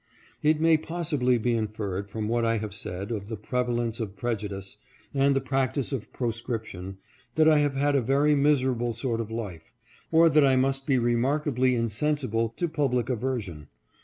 [0.41, 4.77] It may possibly be inferred from what I have said of the prevalence of prejudice,
[5.13, 6.97] and the practice of pro scription,
[7.35, 9.71] that I have had a very miserable sort of life,
[10.11, 13.67] or that I must be remarkably insensible to public aversion.